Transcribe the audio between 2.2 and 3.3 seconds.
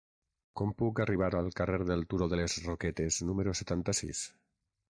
de les Roquetes